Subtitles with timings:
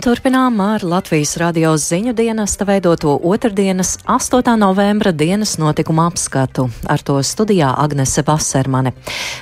[0.00, 4.54] turpinām ar Latvijas radio ziņu dienesta veidoto otrdienas 8.
[4.56, 6.68] novembra dienas notikumu apskatu.
[6.88, 8.94] Ar to studijā Agnese Vasermane.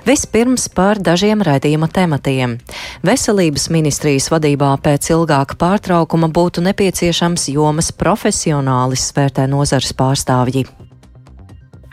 [0.07, 2.59] Vispirms par dažiem raidījuma tematiem.
[3.07, 10.67] Veselības ministrijas vadībā pēc ilgāka pārtraukuma būtu nepieciešams jomas profesionālis, vērtē nozars pārstāvji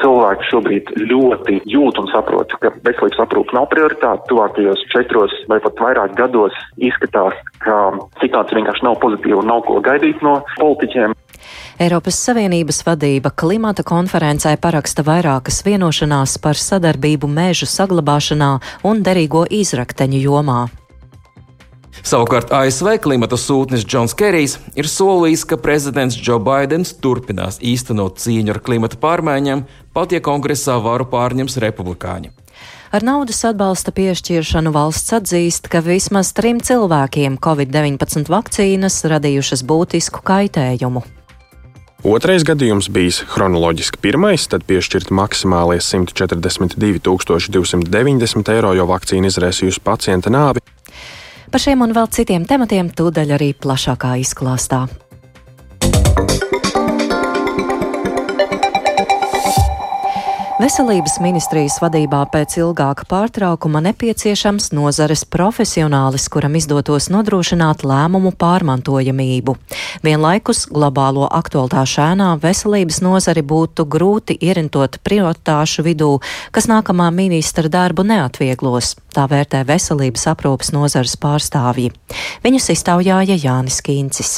[0.02, 4.28] cilvēki šobrīd ļoti jūt un saprot, ka veselības aprūpe nav prioritāte.
[4.30, 7.78] Tuvākajos četros vai pat vairāk gados izskatās, ka
[8.22, 11.16] situācija vienkārši nav pozitīva un nav ko gaidīt no politiķiem.
[11.80, 18.56] Eiropas Savienības vadība klimata konferencē paraksta vairākas vienošanās par sadarbību mēžu saglabāšanā
[18.88, 20.64] un derīgo izrakteņu jomā.
[22.04, 28.56] Savukārt ASV klimata sūtnis Džons Kerijs ir solījis, ka prezidents Džo Baidens turpinās īstenot cīņu
[28.56, 29.64] ar klimata pārmaiņām,
[29.96, 32.34] pat ja kongresā varu pārņems republikāņi.
[32.96, 41.04] Ar naudas atbalsta piešķiršanu valsts atzīst, ka vismaz trim cilvēkiem Covid-19 vakcīnas radījušas būtisku kaitējumu.
[42.06, 50.30] Otrais gadījums bijis chronoloģiski pirmais, tad piešķirt maksimālie 142 290 eiro, jo vakcīna izraisījusi pacienta
[50.30, 50.62] nāvi.
[51.56, 54.82] Par šiem un vēl citiem tematiem tūdaļ arī plašākā izklāstā.
[60.56, 69.58] Veselības ministrijas vadībā pēc ilgāka pārtraukuma nepieciešams nozares profesionālis, kuram izdotos nodrošināt lēmumu pārmantojamību.
[70.08, 76.14] Vienlaikus globālo aktualitāšu ēnā veselības nozari būtu grūti ierintot prioritāšu vidū,
[76.56, 78.96] kas nākamā ministra darbu neatvieglos.
[79.12, 81.92] Tā vērtē veselības aprūpas nozares pārstāvji.
[82.48, 84.38] Viņus iztaujāja Jānis Kīncis.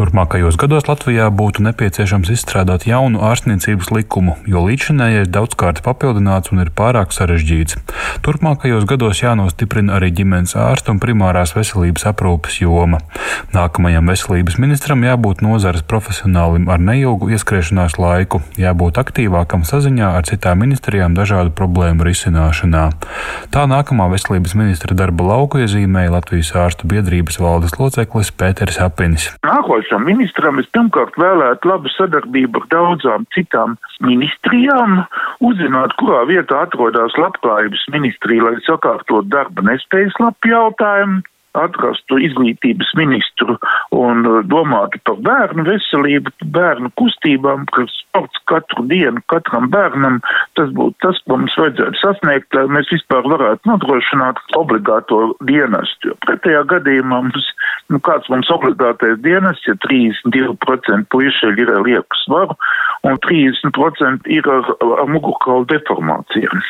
[0.00, 6.70] Turpmākajos gados Latvijā būtu nepieciešams izstrādāt jaunu ārstniecības likumu, jo līdzinējais daudzkārt papildināts un ir
[6.72, 7.76] pārāk sarežģīts.
[8.24, 13.02] Turpmākajos gados jānostiprina arī ģimenes ārsta un primārās veselības aprūpes joma.
[13.52, 20.64] Nākamajam veselības ministram jābūt nozares profesionālim ar neilgu ieskriešanās laiku, jābūt aktīvākam saziņā ar citām
[20.64, 22.86] ministrijām dažādu problēmu risināšanā.
[23.52, 29.28] Tā nākamā veselības ministra darba lauku iezīmēja Latvijas ārstu biedrības valdes loceklis Pēters Apinis.
[29.44, 33.74] Nākošais pašam ministram es pirmkārt vēlētu labu sadarbību ar daudzām citām
[34.06, 35.02] ministrijām,
[35.42, 41.22] uzzināt, kurā vietā atrodas labklājības ministrija, lai sakārtot darba nespējas lapu jautājumu,
[41.58, 43.56] atrastu izglītības ministru
[43.96, 50.20] un uh, domātu par bērnu veselību, bērnu kustībām, ka sports katru dienu katram bērnam,
[50.58, 56.10] tas būtu tas, ko mums vajadzētu sasniegt, lai mēs vispār varētu nodrošināt obligāto dienestu.
[56.10, 57.50] Jo pretējā gadījumā mums,
[57.92, 62.56] nu kāds mums obligātais dienests, ja 32% puiši ir ar lieku svaru
[63.06, 66.64] un 30% ir ar, ar mugurkaulu deformācijām.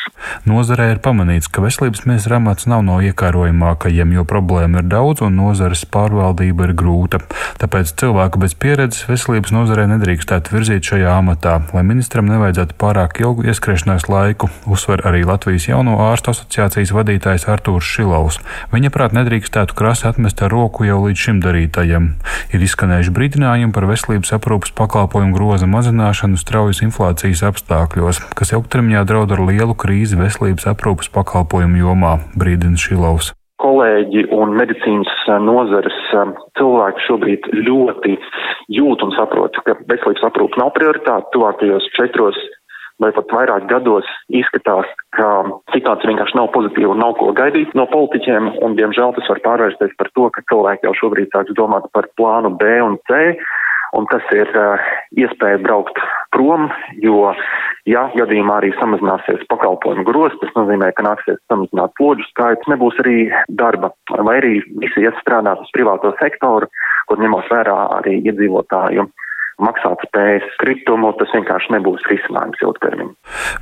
[0.49, 5.23] Nozarē ir pamanīts, ka veselības ministra amats nav no iekārojamākajiem, jo problēma Problēmu ir daudz
[5.27, 7.19] un nozares pārvaldība ir grūta.
[7.59, 13.49] Tāpēc cilvēku bez pieredzes veselības nozarē nedrīkstētu virzīt šajā amatā, lai ministram nevajadzētu pārāk ilgu
[13.51, 18.39] ieskriešanās laiku, uzsver arī Latvijas jauno ārstu asociācijas vadītājs Artūrs Šilovs.
[18.71, 22.13] Viņa prāt nedrīkstētu krasi atmest ar roku jau līdz šim darītajam.
[22.55, 29.35] Ir izskanējuši brīdinājumi par veselības aprūpas pakalpojumu groza mazināšanu straujas inflācijas apstākļos, kas ilgtermiņā draud
[29.35, 36.33] ar lielu krīzi veselības aprūpas pakalpojumu jomā, brīdina Šilovs kolēģi un medicīnas eh, nozares eh,
[36.61, 38.17] cilvēki šobrīd ļoti
[38.77, 42.39] jūt un saprot, ka veselības aprūpe nav prioritāte tuvākajos četros
[43.01, 44.09] vai pat vairāk gados.
[44.29, 45.29] Izskatās, ka
[45.73, 49.97] situācija vienkārši nav pozitīva un nav ko gaidīt no politiķiem, un diemžēl tas var pārvērsties
[50.01, 53.23] par to, ka cilvēki jau šobrīd sāks domāt par plānu B un C,
[53.97, 55.97] un tas ir uh, iespēja braukt
[56.37, 56.69] prom,
[57.03, 57.33] jo
[57.89, 63.31] Ja gadījumā arī samazināsies pakalpojumu grozs, tas nozīmē, ka nāksies samazināt plodžu skaits, nebūs arī
[63.49, 64.53] darba, vai arī
[64.83, 66.69] visi iet strādāt uz privāto sektoru,
[67.09, 69.09] kur ņemot vērā arī iedzīvotāju
[69.65, 73.13] maksātspējas kritumu, tas vienkārši nebūs risinājums ilgtermiņā.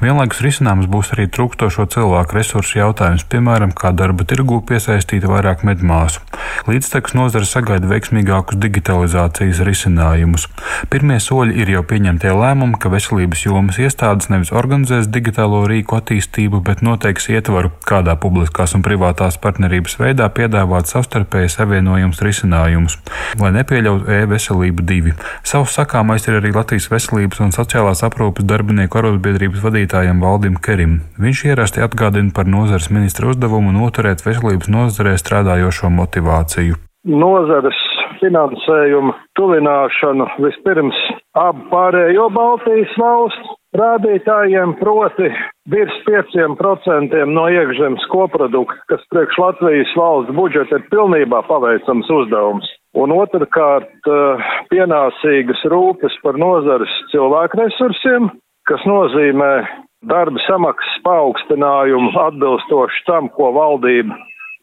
[0.03, 6.23] Vienlaikus risinājums būs arī trūkstošo cilvēku resursu jautājums, piemēram, kā darba tirgū piesaistīt vairāk medmāsu.
[6.69, 10.47] Līdztekus nozara sagaida veiksmīgākus digitalizācijas risinājumus.
[10.93, 16.63] Pirmie soļi ir jau pieņemtie lēmumi, ka veselības jomas iestādes nevis organizēs digitālo rīku attīstību,
[16.67, 22.99] bet noteiks ietvaru, kādā publiskās un privātās partnerības veidā piedāvāt savstarpēji savienojums risinājumus,
[23.41, 25.17] lai nepieļautu e-veselību divi.
[25.47, 30.99] Savs sakāmais ir arī Latvijas veselības un sociālās aprūpes darbinieku arotbiedrības vadītājam Valdim Kerim.
[31.17, 36.77] Viņš ierasti atgādina par nozares ministra uzdevumu noturēt veselības nozarē strādājošo motivāciju.
[37.09, 37.81] Nozares
[38.21, 40.99] finansējuma tuvināšanu vispirms
[41.39, 45.29] abu pārējo Baltijas valstu rādītājiem, proti
[45.69, 52.69] virs 5% no iekšzemes koprodukta, kas priekš Latvijas valsts budžeta ir pilnībā paveicams uzdevums.
[52.97, 58.31] Un otrkārt, eh, pienācīgas rūpes par nozares cilvēku resursiem,
[58.65, 59.69] kas nozīmē
[60.09, 64.17] darba samaksas paaugstinājumu atbilstoši tam, ko valdība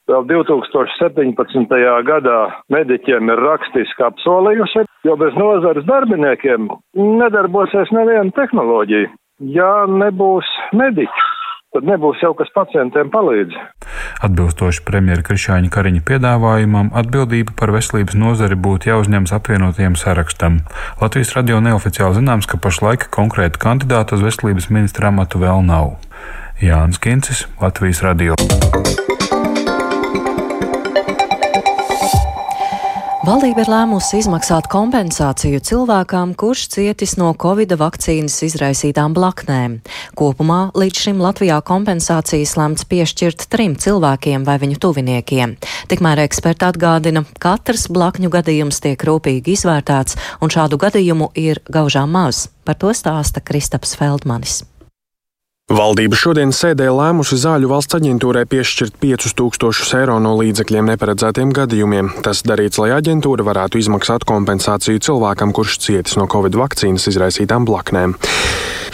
[0.10, 1.78] vēl 2017.
[2.08, 2.40] gadā
[2.74, 9.14] mediķiem ir rakstiski apsolījusi, jo bez nozares darbiniekiem nedarbosies neviena tehnoloģija.
[9.52, 10.48] Ja nebūs
[10.78, 11.24] mediķi,
[11.76, 13.58] tad nebūs jau kas pacientiem palīdz.
[14.24, 20.62] Atbilstoši premjera Krišāņa Kariņa piedāvājumam, atbildība par veselības nozari būtu jāuzņems apvienotajiem sarakstam.
[21.02, 25.98] Latvijas radio neoficiāli zināms, ka pašlaik konkrēta kandidāta uz veselības ministra amatu vēl nav.
[26.64, 28.40] Jānis Kincis, Latvijas radio.
[33.26, 39.80] Valdība ir lēmusi izmaksāt kompensāciju cilvēkam, kurš cietis no Covid vakcīnas izraisītām blaknēm.
[40.20, 45.58] Kopumā līdz šim Latvijā kompensācijas lemts piešķirt trim cilvēkiem vai viņu tuviniekiem.
[45.90, 52.46] Tikmēr eksperti atgādina, katrs blakņu gadījums tiek rūpīgi izvērtēts, un šādu gadījumu ir gaužām maz.
[52.62, 54.62] Par to stāsta Kristaps Feldmanis.
[55.66, 62.12] Valdība šodien sēdē lēmusi zāļu valsts aģentūrai piešķirt 5000 eiro no līdzekļiem neparedzētiem gadījumiem.
[62.22, 68.14] Tas darīts, lai aģentūra varētu izmaksāt kompensāciju cilvēkam, kurš cietis no covid vakcīnas izraisītām blaknēm.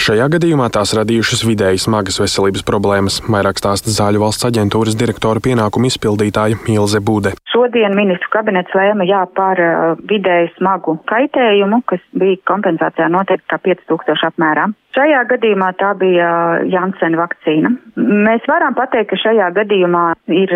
[0.02, 5.92] Šajā gadījumā tās radījušas vidēji smagas veselības problēmas, vairāk stāsta zāļu valsts aģentūras direktora pienākumu
[5.92, 7.36] izpildītāja Ilze Bude.
[7.54, 9.62] Šodien ministru kabinets lēma jā par
[10.10, 14.72] vidēji smagu kaitējumu, kas bija kompensācijā noteikti kā 5000 apmērā.
[14.92, 16.30] Šajā gadījumā tā bija
[16.68, 17.70] Janssen vakcīna.
[17.96, 20.04] Mēs varam pateikt, ka šajā gadījumā
[20.36, 20.52] ir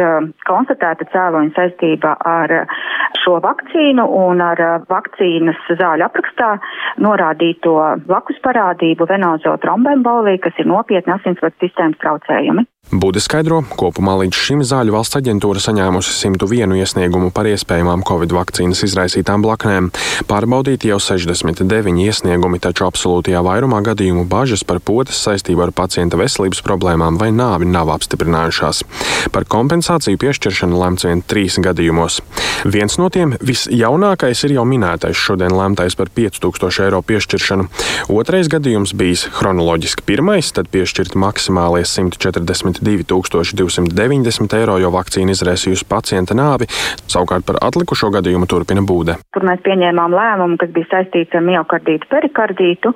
[0.49, 2.51] konstatēta cēloņa saistība ar
[3.21, 4.61] šo vakcīnu un ar
[4.91, 6.49] vakcīnas zāļu aprakstā
[7.05, 7.77] norādīto
[8.09, 12.65] blakus parādību venozo trombemboliju, kas ir nopietni asinsvadu sistēmas traucējumi.
[12.93, 18.83] Bude skaidro, kopumā līdz šim zāļu valsts aģentūra saņēmusi 101 iesniegumu par iespējamām covid vakcīnas
[18.85, 19.87] izraisītām blaknēm.
[20.29, 26.61] Pārbaudīti jau 69 iesniegumi, taču absolūtajā vairumā gadījumu bažas par potes saistību ar pacienta veselības
[26.61, 28.83] problēmām vai nāvi nav apstiprinājušās.
[29.33, 32.19] Par kompensāciju piešķiršanu lemts vien trīs gadījumos.
[32.69, 37.67] Viens no tiem, visjaunākais, ir jau minētais šodien lemtais par 5000 eiro piešķiršanu.
[38.13, 46.37] Otrais gadījums bijis chronoloģiski pirmais, tad piešķirt maksimālie 140 2290 eiro, jo vakcīna izraisījusi pacienta
[46.37, 46.69] nāvi.
[47.11, 49.19] Savukārt par atlikušo gadījumu turpina būde.
[49.35, 52.93] Tur mēs pieņēmām lēmumu, kas bija saistīts ar miocardītu perikardītu,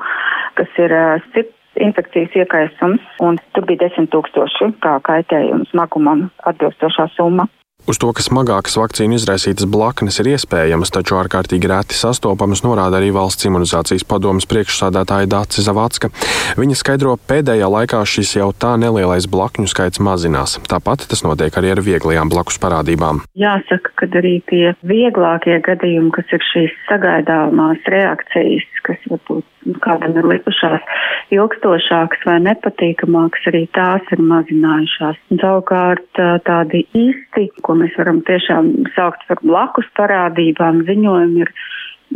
[0.60, 0.96] kas ir
[1.34, 7.48] sirds infekcijas iekaisums, un tur bija 10 tūkstoši kā kaitējums smagumam atbilstošā summa.
[7.88, 13.10] Uz to, ka smagākas vakcīnu izraisītas blaknes ir iespējamas, taču ārkārtīgi reti sastopamas, norāda arī
[13.16, 16.12] valsts imunizācijas padomas priekšsādātāja Dācis Zavacka.
[16.60, 20.58] Viņa skaidro, pēdējā laikā šis jau tā nelielais blakņu skaits mazinās.
[20.70, 23.24] Tāpat tas notiek arī ar vieglajām blakus parādībām.
[23.40, 29.48] Jāsaka, ka arī tie vieglākie gadījumi, kas ir šīs sagaidāmās reakcijas, kas varbūt
[29.84, 30.86] kādam ir likušās
[31.36, 35.20] ilgstošākas vai nepatīkamākas, arī tās ir mazinājušās.
[35.42, 41.54] Savukārt tādi īsti, ko mēs varam tiešām saukt par blakus parādībām, ziņojumi ir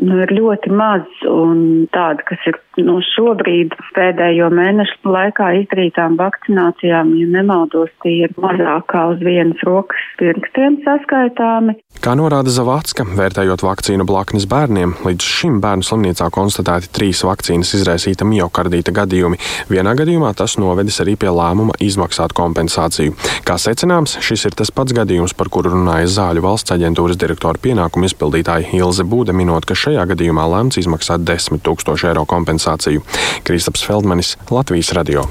[0.02, 7.14] nu, ir ļoti maz, un tāda, kas ir nu, šobrīd pēdējo mēnešu laikā izdarītām vakcinācijām,
[7.20, 11.78] ja nemaldos, tie ir mazāk kā uz vienas rokas pirkstiem saskaitāmi.
[12.04, 18.28] Kā norāda Zavacka, vērtējot vakcīnu blaknes bērniem, līdz šim bērnu slimnīcā konstatēti trīs vakcīnas izraisīta
[18.28, 19.40] miocardīta gadījumi.
[19.70, 23.14] Vienā gadījumā tas novedis arī pie lēmuma izmaksāt kompensāciju.
[23.48, 28.10] Kā secināms, šis ir tas pats gadījums, par kuru runāja Zāļu valsts aģentūras direktora pienākumu
[28.10, 33.04] izpildītāja Ilze Būde, minot, ka šajā gadījumā lēmts izmaksāt 10 000 eiro kompensāciju.
[33.48, 35.28] Kristaps Feldmanis, Latvijas radio.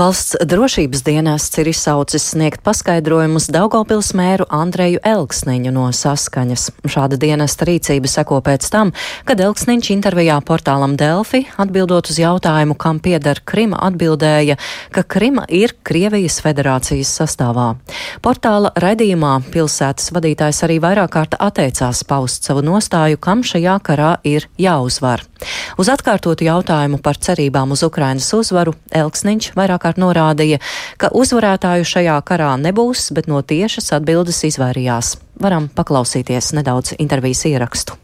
[0.00, 6.62] Valsts drošības dienests ir izsaucis sniegt paskaidrojumus Daugopils mēru Andreju Elksniņu no saskaņas.
[6.88, 8.94] Šāda dienesta rīcība seko pēc tam,
[9.28, 14.56] kad Elksniņš intervijā portālam Delfi atbildot uz jautājumu, kam pieder Krima, atbildēja,
[14.96, 17.74] ka Krima ir Krievijas federācijas sastāvā.
[18.24, 24.48] Portāla raidījumā pilsētas vadītājs arī vairāk kārt atteicās paust savu nostāju, kam šajā karā ir
[24.56, 25.26] jāuzvar.
[25.80, 30.60] Uz atkārtotu jautājumu par cerībām uz Ukrainas uzvaru Elksniņš vairāk kārt norādīja,
[31.00, 35.16] ka uzvarētāju šajā karā nebūs, bet no tiešas atbildes izvairījās.
[35.40, 37.96] Varam paklausīties nedaudz intervijas ierakstu.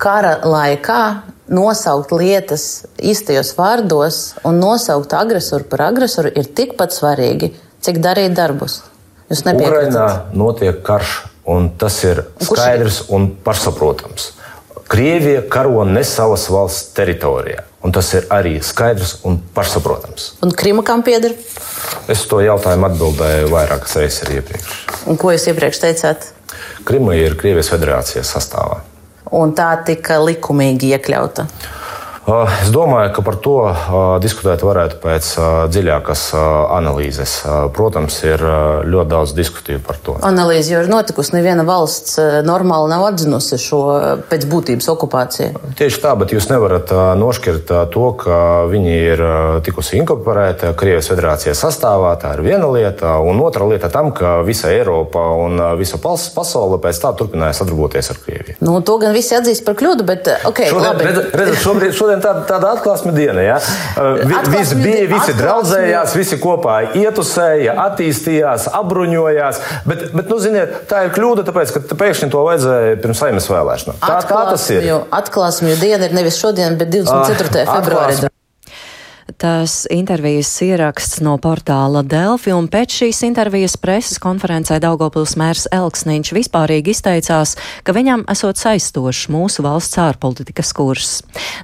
[0.00, 1.02] Kara laikā
[1.48, 8.82] nosaukt lietas īstajos vārdos un nosaukt agresoru par agresoru ir tikpat svarīgi, cik darīt darbus.
[9.30, 9.94] Jūs nepiekrītat?
[9.94, 11.14] Ukrainā notiek karš,
[11.50, 14.32] un tas ir skaidrs un pašsaprotams.
[14.88, 17.66] Krievija karo ne savas valsts teritorijā.
[17.86, 20.32] un tas ir arī skaidrs un pašsaprotams.
[20.42, 21.36] Un Krima kam pieder?
[22.10, 24.72] Es to jautājumu atbildēju vairākas reizes arī iepriekš.
[25.06, 26.26] Un ko jūs iepriekš teicāt?
[26.88, 28.80] Krima ir Krievijas federācijas sastāvā.
[29.38, 31.46] Un tā tika likumīgi iekļauta.
[32.26, 33.54] Es domāju, ka par to
[34.18, 35.26] diskutēt varētu pēc
[35.70, 36.22] dziļākas
[36.74, 37.36] analīzes.
[37.76, 38.42] Protams, ir
[38.82, 40.16] ļoti daudz diskusiju par to.
[40.26, 41.36] Analīze jau ir notikusi.
[41.36, 43.82] Neviena valsts normāli nav atzinusi šo
[44.26, 45.62] pēc būtības okupāciju.
[45.78, 46.90] Tieši tā, bet jūs nevarat
[47.20, 48.40] nošķirt to, ka
[48.72, 49.22] viņi ir
[49.68, 52.10] tikusi inkorporēti Krievijas federācijas sastāvā.
[52.18, 57.04] Tā ir viena lieta, un otra lieta tam, ka visa Eiropa un visa pasaule pēc
[57.06, 58.58] tā turpināja sadarboties ar Krieviju.
[58.66, 61.06] Nu, to gan visi atzīst par kļūdu, bet okay, šodien, labi.
[61.06, 63.42] Redz, redz, šobrīd, šodien šodien tāda, tāda atklāsme diena.
[63.42, 63.56] Ja?
[64.50, 69.60] Visi bija, visi draudzējās, visi kopā ietusēja, attīstījās, apbruņojās.
[69.86, 74.00] Bet, bet nu, ziniet, tā ir kļūda, tāpēc, ka pēkšņi to vajadzēja pirms saimnes vēlēšanām.
[74.00, 74.88] Tā, tā tas ir.
[75.16, 77.66] Atklāsmju diena ir nevis šodien, bet 24.
[77.66, 78.35] Ah, februārī.
[79.26, 86.30] Tas intervijas ieraksts no portāla Delfi, un pēc šīs intervijas preses konferencē Daugopils mērs Elksniņš
[86.36, 91.10] vispārīgi izteicās, ka viņam esot saistošs mūsu valsts ārpolitikas kurs.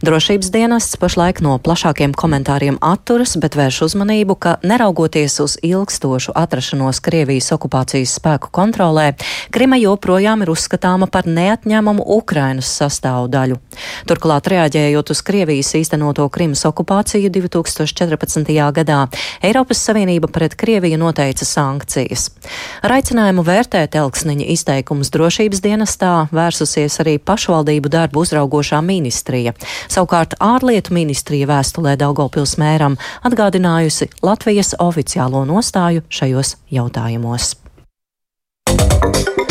[0.03, 6.99] Drošības dienests pašlaik no plašākiem komentāriem atturas, bet vērš uzmanību, ka neraugoties uz ilgstošu atrašanos
[6.99, 9.13] Krievijas okupācijas spēku kontrolē,
[9.55, 13.63] Krima joprojām ir uzskatāma par neatņemamu Ukrainas sastāvdaļu.
[14.11, 18.53] Turklāt reaģējot uz Krievijas īstenoto Krimas okupāciju 2014.
[18.73, 18.99] gadā
[19.43, 22.31] Eiropas Savienība pret Krieviju noteica sankcijas.
[22.83, 29.55] Ar aicinājumu vērtēt Elksniņa izteikumus drošības dienestā vērsusies arī pašvaldību darbu uzraugošā ministrija.
[29.93, 37.57] Savukārt ārlietu ministrija vēstulē Daugopils mēram atgādinājusi Latvijas oficiālo nostāju šajos jautājumos.
[38.73, 39.42] Un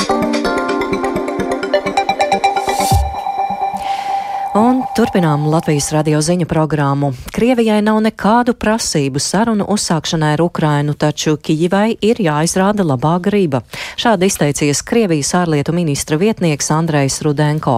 [4.96, 7.14] turpinām Latvijas radio ziņu programmu.
[7.32, 13.62] Krievijai nav nekādu prasību sarunu uzsākšanai ar Ukrainu, taču Kijivai ir jāizrāda labā grība.
[13.96, 17.76] Šādi izteicies Krievijas ārlietu ministra vietnieks Andrejs Rudenko.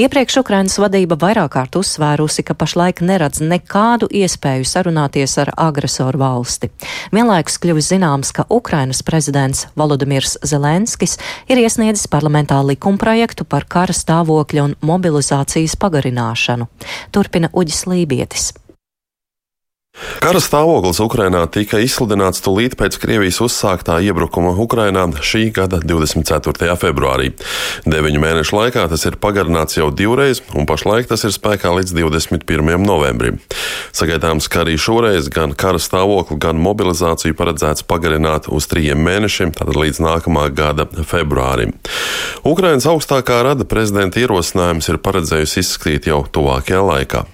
[0.00, 6.70] Iepriekš Ukrainas vadība vairāk kārt uzsvērusi, ka pašlaik neredz nekādu iespēju sarunāties ar agresoru valsti.
[7.12, 14.64] Vienlaikus kļuvis zināms, ka Ukrainas prezidents Volodimirs Zelenskis ir iesniedzis parlamentā likumprojektu par kara stāvokļa
[14.70, 16.68] un mobilizācijas pagarināšanu pagarināšanu.
[17.12, 18.52] Turpina Uģis Lībietis.
[20.22, 26.74] Kara stāvoklis Ukrainā tika izsludināts tūlīt pēc Krievijas uzsāktā iebrukuma Ukrainā šī gada 24.
[26.78, 27.32] februārī.
[27.88, 32.74] Deviņu mēnešu laikā tas ir pagarināts jau divreiz, un pašlaik tas ir spēkā līdz 21.
[32.82, 33.38] novembrim.
[33.94, 39.78] Sagaidāms, ka arī šoreiz gan kara stāvokli, gan mobilizāciju paredzēts pagarināt uz trījiem mēnešiem, tātad
[39.78, 41.74] līdz nākamā gada februārim.
[42.46, 47.26] Ukrainas augstākā rada prezidenta ierosinājums ir paredzējusi izskatīt jau tuvākajā laikā.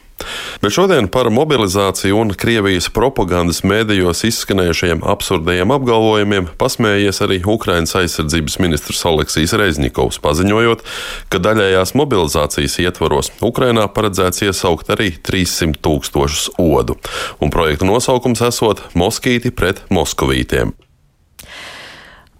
[0.63, 8.59] Bet šodien par mobilizāciju un Krievijas propagandas mēdījos izskanējušajiem absurdajiem apgalvojumiem pasmējies arī Ukrainas aizsardzības
[8.63, 10.87] ministrs Aleksijs Reizņikovs, paziņojot,
[11.33, 16.97] ka daļējās mobilizācijas ietvaros Ukrainā paredzēts iesaukt arī 300 tūkstošus odu,
[17.43, 20.73] un projekta nosaukums esot Moskīti pret Moskovītiem.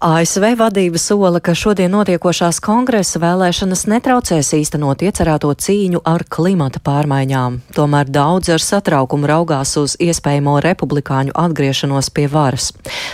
[0.03, 7.61] ASV vadība sola, ka šodien notiekošās kongresa vēlēšanas netraucēs īstenot iecerēto cīņu ar klimata pārmaiņām.
[7.77, 12.73] Tomēr daudz ar satraukumu raugās uz iespējamo republikāņu atgriešanos pie varas.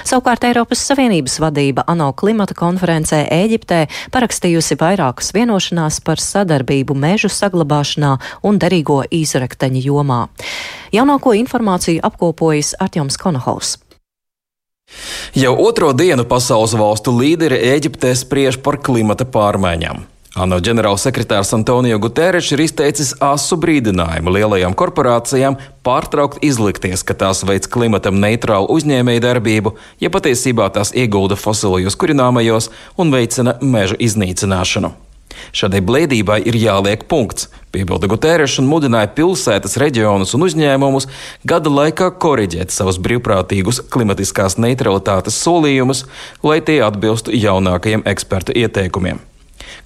[0.09, 3.83] Savukārt Eiropas Savienības vadība ANO klimata konferencē Ēģiptē
[4.17, 10.25] parakstījusi vairākas vienošanās par sadarbību mežu saglabāšanā un derīgo izrakteņu jomā.
[10.97, 13.77] Jaunāko informāciju apkopojas Artjoms Konohaus.
[15.37, 20.07] Jau otro dienu pasaules valstu līderi Eģiptē spriež par klimata pārmaiņām.
[20.31, 27.67] ANO ģenerālsekretārs Antonio Guterres ir izteicis asu brīdinājumu lielajām korporācijām pārtraukt izlikties, ka tās veids
[27.67, 34.95] klimatam neitrālu uzņēmēju darbību, ja patiesībā tās iegulda fosilajos kurināmajos un veicina meža iznīcināšanu.
[35.55, 41.09] Šādai blēdībai ir jāliek punkts, piebilda Guterres un mudināja pilsētas, reģionus un uzņēmumus
[41.47, 46.05] gada laikā koriģēt savus brīvprātīgus klimatiskās neutralitātes solījumus,
[46.43, 49.21] lai tie atbilstu jaunākajiem ekspertu ieteikumiem.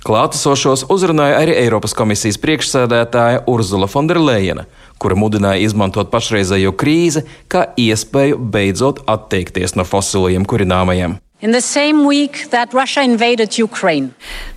[0.06, 4.68] Klātesošos uzrunāja arī Eiropas komisijas priekšsēdētāja Urzula Fonderleina,
[5.02, 11.18] kura mudināja izmantot pašreizējo krīzi kā iespēju beidzot atteikties no fosilajiem kurināmajiem.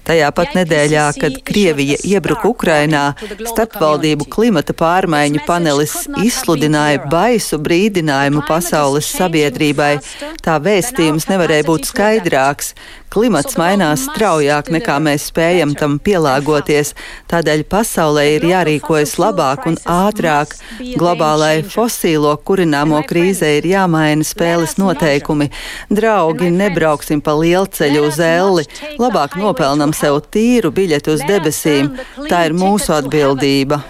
[0.07, 3.03] Tajā pat nedēļā, kad Krievija iebruka Ukrainā,
[3.51, 9.99] starpvaldību klimata pārmaiņu panelis izsludināja baisu brīdinājumu pasaules sabiedrībai.
[10.41, 12.73] Tā vēstījums nevarēja būt skaidrāks.
[13.09, 16.91] Klimats mainās straujāk nekā mēs spējam tam pielāgoties,
[17.33, 20.53] tādēļ pasaulē ir jārīkojas labāk un ātrāk.
[21.01, 25.49] Globālai fosīlo kurināmo krīzē ir jāmaina spēles noteikumi.
[25.89, 28.65] Draugi, nebrauksim pa lielceļu uz elli,
[29.03, 31.97] labāk nopelnam sev tīru biļeti uz debesīm.
[32.31, 33.83] Tā ir mūsu atbildība.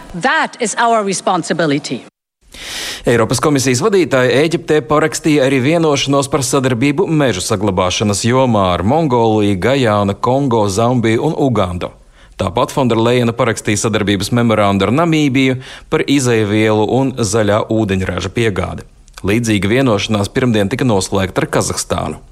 [3.09, 10.17] Eiropas komisijas vadītāja Eģiptē parakstīja arī vienošanos par sadarbību mežu saglabāšanas jomā ar Mongoliju, Gajānu,
[10.21, 11.93] Kongo, Zambiju un Ugandu.
[12.39, 15.59] Tāpat Fonderleina parakstīja sadarbības memorandu ar Namībiju
[15.91, 18.89] par izēvielu un zaļā ūdeņraža piegādi.
[19.27, 22.23] Līdzīga vienošanās pirmdien tika noslēgta ar Kazahstānu.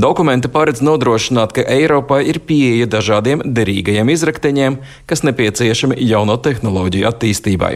[0.00, 7.74] Dokumenti paredz nodrošināt, ka Eiropā ir pieeja dažādiem derīgajiem izrakteņiem, kas nepieciešami jauno tehnoloģiju attīstībai.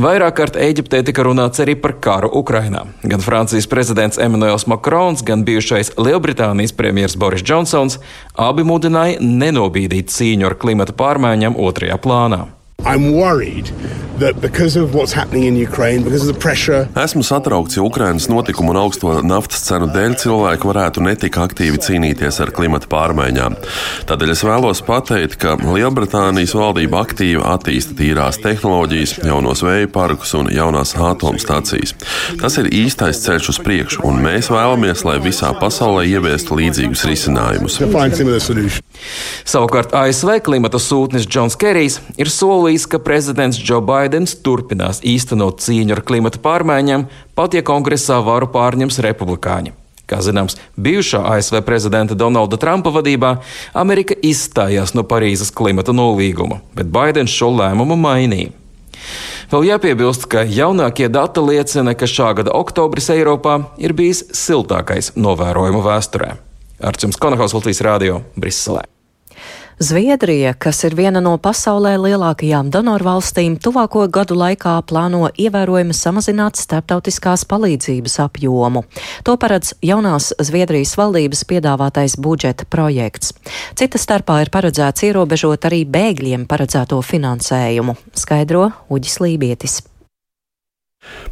[0.00, 2.86] Vairāk kārt Eģiptē tika runāts arī par karu Ukrainā.
[3.04, 7.98] Gan Francijas prezidents Emmanuels Makrons, gan bijušais Lielbritānijas premjerministrs Boris Džonsons
[8.40, 12.46] abi mudināja nenobīdīt cīņu ar klimata pārmaiņām otrajā plānā.
[17.02, 22.38] Esmu satraukts, ja Ukrainas notikumu un augsto naftas cenu dēļ cilvēki varētu netik aktīvi cīnīties
[22.44, 23.56] ar klimata pārmaiņām.
[24.06, 30.52] Tādēļ es vēlos pateikt, ka Lielbritānijas valdība aktīvi attīsta tīrās tehnoloģijas, jaunos vēja parkus un
[30.54, 31.96] jaunās atomstacijas.
[32.42, 37.80] Tas ir īstais ceļš uz priekšu, un mēs vēlamies, lai visā pasaulē ieviestu līdzīgus risinājumus.
[39.48, 45.96] Savukārt ASV klimata sūtnis Džons Kerijs ir solījis, ka prezidents Džo Baidens turpinās īstenot cīņu
[45.96, 49.74] ar klimata pārmaiņām, pat ja kongresā varu pārņems republikāņi.
[50.08, 53.36] Kā zināms, bijušā ASV prezidenta Donalda Trumpa vadībā
[53.78, 58.52] Amerika izstājās no Parīzes klimata nolīguma, bet Baidens šo lēmumu mainīja.
[59.52, 65.84] Vēl jāpiebilst, ka jaunākie dati liecina, ka šā gada oktobris Eiropā ir bijis siltākais novērojumu
[65.84, 66.32] vēsturē.
[66.82, 68.91] Ar jums Konahaus Latvijas Rādio Briselē.
[69.78, 77.46] Zviedrija, kas ir viena no pasaulē lielākajām donorvalstīm, tuvāko gadu laikā plāno ievērojami samazināt starptautiskās
[77.48, 78.84] palīdzības apjomu.
[79.24, 83.32] To paredz jaunās Zviedrijas valdības piedāvātais budžeta projekts.
[83.78, 89.80] Cita starpā ir paredzēts ierobežot arī bēgļiem paredzēto finansējumu, skaidro Uģis Lībietis.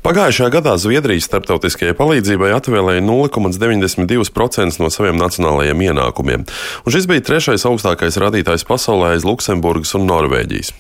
[0.01, 6.47] Pagājušajā gadā Zviedrijas starptautiskajai palīdzībai atvēlēja 0,92% no saviem nacionālajiem ienākumiem,
[6.83, 10.73] un šis bija trešais augstākais rādītājs pasaulē aiz Luksemburgas un Norvēģijas.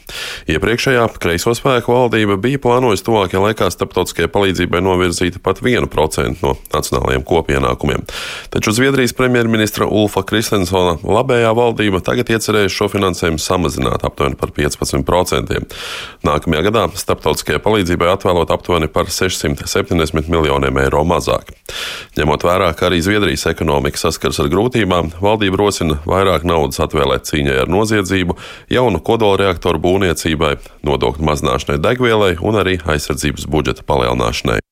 [0.54, 7.26] Iepriekšējā kreiso spēku valdība bija plānojusi tuvākajā laikā starptautiskajai palīdzībai novirzīt pat 1% no nacionālajiem
[7.28, 8.06] kopienākumiem.
[8.56, 15.60] Taču Zviedrijas premjerministra Ulfa Kristensona labējā valdība tagad iecerējusi šo finansējumu samazināt aptuveni par 15%.
[16.24, 21.52] Nākamajā gadā starptautiskajai palīdzībai atvēlot aptuveni aptuveni par 670 miljoniem eiro mazāk.
[22.16, 27.60] Ņemot vērā, ka arī Zviedrijas ekonomika saskars ar grūtībām, valdība rosina vairāk naudas atvēlēt cīņai
[27.62, 28.36] ar noziedzību,
[28.70, 34.69] jaunu kodolreaktoru būvniecībai, nodokļu mazināšanai degvielai un arī aizsardzības budžeta palielināšanai.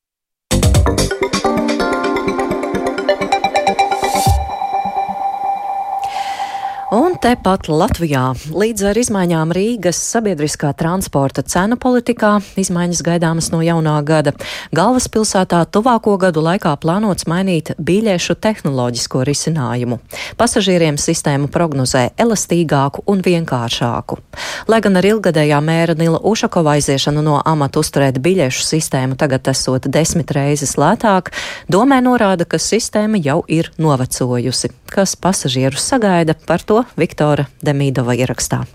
[7.18, 14.32] Tepat Latvijā līdz ar izmaiņām Rīgas sabiedriskā transporta cenu politikā izmaiņas gaidāmas no jaunā gada.
[14.72, 19.98] Galvaspilsētā tuvāko gadu laikā plānots mainīt biļešu tehnoloģisko risinājumu.
[20.40, 24.20] Pasažieriem sistēmu prognozē elastīgāku un vienkāršāku.
[24.70, 29.90] Lai gan ar ilgadējā mēra Nila Ušakova aiziešanu no amata uzturēt biļešu sistēmu tagad esot
[29.92, 31.34] desmit reizes lētāk,
[31.68, 34.72] domē norāda, ka sistēma jau ir novecojusi.
[34.88, 36.78] Kas pasažierus sagaida par to?
[36.78, 38.66] to Viktora Demīdova ierakstā.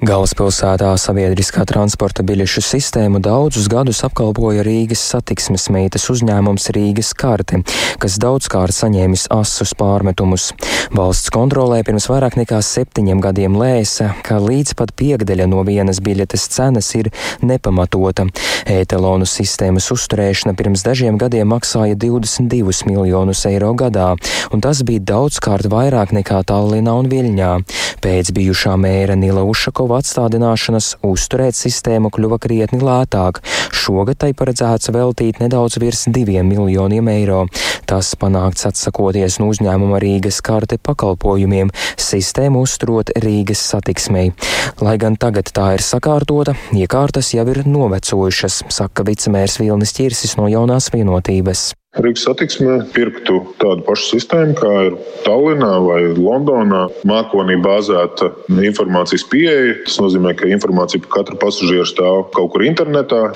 [0.00, 7.60] Galvaspilsētā sabiedriskā transporta biļešu sistēmu daudzus gadus apkalpoja Rīgas satiksmes meitas uzņēmums Rīgas karte,
[8.00, 10.54] kas daudzkārt saņēmis asus pārmetumus.
[10.96, 16.48] Valsts kontrolē pirms vairāk nekā septiņiem gadiem lēsa, ka līdz pat piekdeļa no vienas biļetes
[16.56, 17.12] cenas ir
[17.44, 18.24] nepamatota.
[18.72, 24.14] Ētelonu sistēmas uzturēšana pirms dažiem gadiem maksāja 22 miljonus eiro gadā,
[24.48, 27.52] un tas bija daudzkārt vairāk nekā Tallinā un Viļņā.
[28.00, 33.40] Pēc bijušā mēra Nila Ušakova Krievu atstādināšanas uzturēt sistēmu kļuva krietni lētāk.
[33.74, 37.40] Šogad tai paredzēts veltīt nedaudz virs diviem miljoniem eiro.
[37.90, 44.30] Tas panākts atsakoties no uzņēmuma Rīgas karte pakalpojumiem, sistēmu uzturot Rīgas satiksmei.
[44.78, 50.46] Lai gan tagad tā ir sakārtota, iekārtas jau ir novecojušas, saka vicemērs Vilnis Čirsis no
[50.46, 51.72] jaunās vienotības.
[51.98, 56.84] Rīgas satiksme pirktu tādu pašu sistēmu, kā ir Tallinā vai Londonā.
[57.02, 58.28] Mākonī bāzēta
[58.62, 59.72] informācijas pieeja.
[59.88, 63.32] Tas nozīmē, ka informācija par katru pasažieru stāv kaut kur internetā,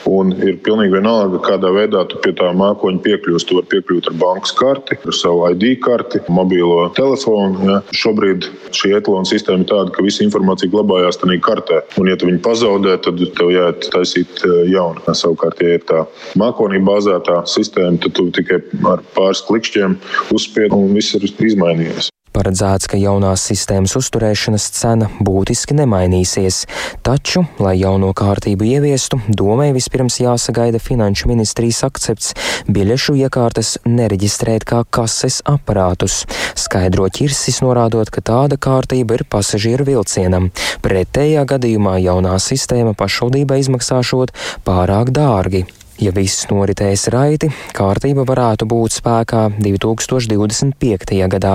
[0.47, 3.49] ir pilnīgi vienalga, kādā veidā tu pie tā mākoņa piekļūsi.
[3.49, 7.59] Tu vari piekļūt ar bankas karti, ar savu ID karti, mobilo telefonu.
[7.67, 7.81] Ja.
[7.90, 12.31] Šobrīd šī etalona sistēma ir tāda, ka visa informācija glabājās tajā kartē, un ja tu
[12.31, 15.03] viņu pazaudē, tad tev jāiet taisīt eh, jaunu.
[15.11, 16.07] Savukārt, ja ir tā
[16.38, 19.96] mākonī bāzētā sistēma, tad tu tikai ar pāris klikšķiem
[20.37, 22.14] uzspied un viss ir izmainījies.
[22.35, 26.64] Paredzēts, ka jaunās sistēmas uzturēšanas cena būtiski nemainīsies,
[27.07, 32.33] taču, lai jauno kārtību ieviestu, domai vispirms jāsagaida finanšu ministrijas akcepts
[32.66, 36.24] biļešu iekārtas nereģistrēt kā kases aparātus.
[36.59, 40.50] Skaidro ķirsis norādot, ka tāda kārtība ir pasažieru vilcienam.
[40.83, 44.35] Pretējā gadījumā jaunā sistēma pašvaldībai izmaksāšot
[44.66, 45.68] pārāk dārgi.
[46.02, 51.20] Ja viss noritēs raiti, kārtība varētu būt spēkā 2025.
[51.30, 51.52] gadā,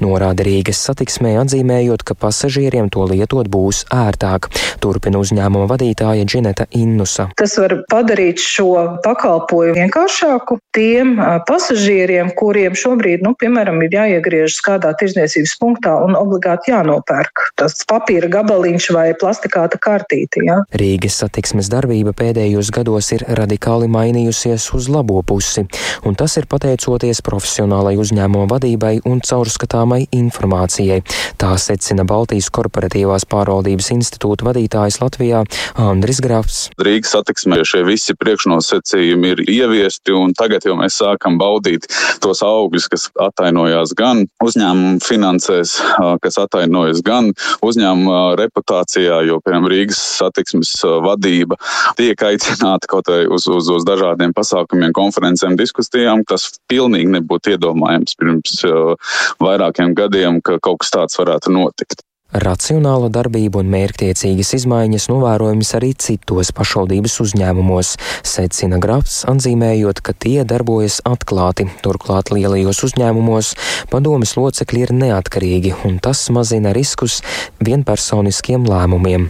[0.00, 4.48] norāda Rīgas satiksmē, atzīmējot, ka pasažieriem to lietot būs ērtāk.
[4.80, 7.28] Turpina uzņēmuma vadītāja Džineta Innusa.
[7.36, 8.70] Tas var padarīt šo
[9.04, 16.72] pakalpojumu vienkāršāku tiem pasažieriem, kuriem šobrīd, nu, piemēram, ir jāiegriežas kādā tirzniecības punktā un obligāti
[16.72, 20.42] jānopērk tas papīra gabaliņš vai plastikāta kartīte.
[20.48, 20.62] Ja?
[20.80, 25.66] Rīgas satiksmes darbība pēdējos gados ir radikāli radikāli mainījusies uz labo pusi,
[26.04, 31.02] un tas ir pateicoties profesionālai uzņēmuma vadībai un caurskatāmai informācijai.
[31.38, 35.44] Tā secina Baltijas korporatīvās pārvaldības institūta vadītājs Latvijā
[35.76, 36.70] Andris Grafs.
[36.78, 41.88] Rīgas satiksmē šie visi priekšnosacījumi ir ieviesti, un tagad jau mēs sākam baudīt
[42.22, 45.78] tos augļus, kas atainojās gan uzņēmumu finansēs,
[46.22, 51.58] kas atainojas gan uzņēmuma reputācijā, jo, piemēram, Rīgas satiksmes vadība
[51.98, 58.16] tiek aicināta kaut vai uz, uz, uz dažādiem pasākumiem, konferencēm, diskusijām, kas pilnīgi nebūtu iedomājams
[58.20, 62.04] pirms uh, vairākiem gadiem, ka kaut kas tāds varētu notikt.
[62.32, 67.90] Racionāla darbība un mērķtiecīgas izmaiņas novērojamas arī citos pašvaldības uzņēmumos,
[68.24, 71.68] secina Grafs, atzīmējot, ka tie darbojas atklāti.
[71.84, 73.52] Turklāt lielajos uzņēmumos
[73.92, 77.20] padomas locekļi ir neatkarīgi, un tas mazina riskus
[77.60, 79.28] vienpersoniskiem lēmumiem.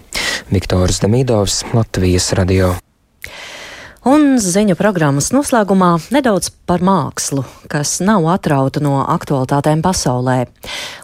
[0.54, 2.76] Viktors Demidovs, Latvijas radio.
[4.02, 10.48] Un ziņu programmas noslēgumā nedaudz par mākslu, kas nav atrauta no aktualitātēm pasaulē.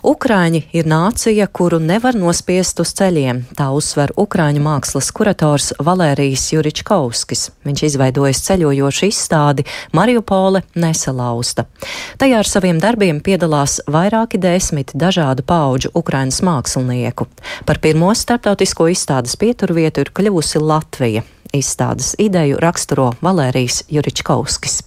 [0.02, 7.52] Ukraiņi ir nācija, kuru nevar nospiest uz ceļiem, tā uzsver Ukraiņu mākslas kurators Valērijs Juričkovskis.
[7.70, 11.68] Viņš izveidojis ceļojošu izstādi Mariupole nesalausta.
[12.18, 17.30] Tajā ar saviem darbiem piedalās vairāki desmit dažādu pauģu Ukraiņas mākslinieku.
[17.62, 21.28] Par pirmo starptautisko izstādes pieturvietu ir kļuvusi Latvija.
[21.53, 24.83] Izstādes ideju raksturo Valērijas Juričkovskis.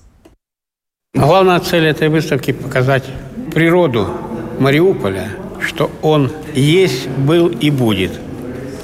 [1.15, 3.05] Главная цель этой выставки – показать
[3.55, 4.07] природу
[4.59, 8.13] Мариуполя, что он есть, был и будет.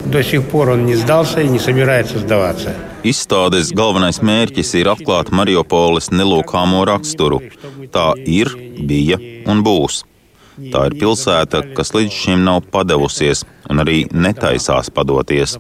[0.07, 2.75] До сих пор он не сдался и не собирается сдаваться.
[3.03, 7.41] Izstādes galvenais mērķis ir atklāt Mariupoles nelūkāmo raksturu.
[7.91, 9.19] Tā ir, bija
[9.51, 10.05] un būs.
[10.58, 15.58] Tā ir pilsēta, kas līdz šim nav padevusies un arī netaisās padoties.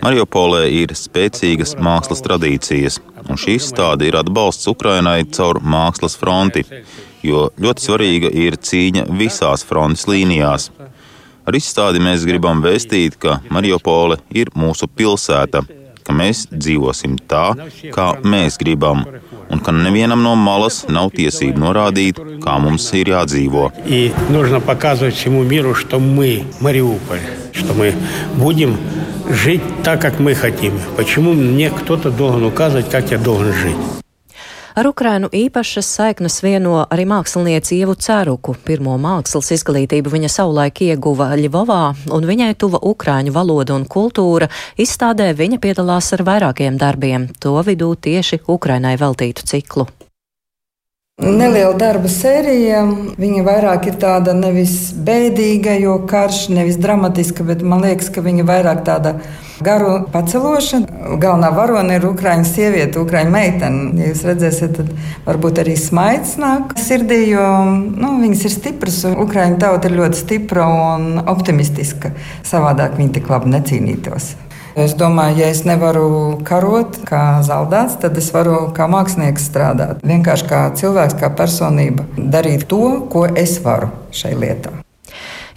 [0.00, 6.64] Mariupolē ir spēcīgas mākslas tradīcijas, un šī izstāde ir atbalsts Ukrainai caur mākslas fronti,
[7.26, 10.70] jo ļoti svarīga ir cīņa visās frontes līnijās.
[11.44, 15.64] Ar izstādi mēs gribam vēstīt, ka Mariupole ir mūsu pilsēta,
[16.06, 17.50] ka mēs dzīvosim tā,
[17.92, 19.04] kā mēs gribam,
[19.50, 23.70] un ka nevienam no malas nav tiesību norādīt, kā mums ir jādzīvo.
[29.30, 30.72] Жить так, как мы хотим.
[30.96, 33.76] Почему мне кто-то должен указывать, как я должен жить?
[34.80, 38.54] Ar Ukrainu īpašas saiknes vieno arī mākslinieci Ievu Cēruku.
[38.64, 41.82] Pirmo mākslas izglītību viņa savulaik ieguva Ļivovā,
[42.16, 44.48] un viņai tuva Ukraiņu valoda un kultūra.
[44.80, 49.90] Izstādē viņa piedalās ar vairākiem darbiem, to vidū tieši Ukrainai veltītu ciklu.
[51.20, 52.80] Neliela darba sērija.
[53.20, 58.46] Viņa vairāk ir tāda nevis bēdīga, jo karš, nevis dramatiska, bet man liekas, ka viņa
[58.48, 59.18] vairāk tāda
[59.60, 60.80] garu paceloša.
[61.20, 63.90] Galvenā varone ir Ukrāņu sieviete, Ukrāņu meitene.
[64.00, 64.92] Ja jūs redzēsiet, tad
[65.28, 69.02] varbūt arī smaids nāk sirdī, jo nu, viņas ir stipras.
[69.10, 72.14] Ukrāņu tauta ir ļoti stipra un optimistiska.
[72.48, 74.32] Savādāk viņi tik labi necīnītos.
[74.80, 80.00] Es domāju, ja es nevaru karot kā zaudēts, tad es varu kā mākslinieks strādāt.
[80.06, 84.72] Vienkārši kā cilvēks, kā personība, darīt to, ko es varu šai lietā.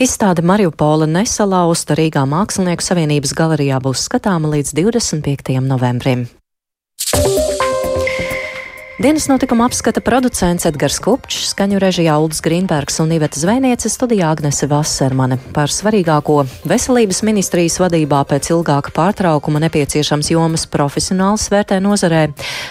[0.03, 5.61] Izstāde Mariupola nesalausta Rīgā Mākslinieku savienības galerijā būs skatāma līdz 25.
[5.63, 6.27] novembrim.
[9.03, 14.69] Dienas notikuma apskata producents Edgars Kupčs, skaņu režijā Uldis Grīnbergs un Iveta Zvejniece studijā Agnese
[14.71, 15.35] Vassermane.
[15.51, 16.37] Par svarīgāko
[16.71, 22.23] veselības ministrijas vadībā pēc ilgāka pārtraukuma nepieciešams jomas profesionāls vērtē nozarē.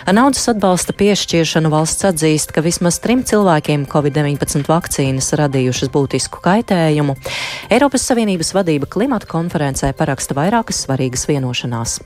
[0.09, 7.21] Ar naudas atbalsta piešķiršanu valsts atzīst, ka vismaz trim cilvēkiem Covid-19 vakcīnas radījušas būtisku kaitējumu.
[7.69, 12.01] Eiropas Savienības vadība klimata konferencē paraksta vairākas svarīgas vienošanās.